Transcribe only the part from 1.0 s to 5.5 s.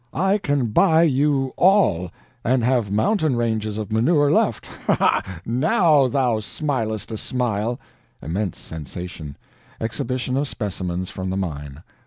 you ALL, and have mountain ranges of manure left! Ha ha,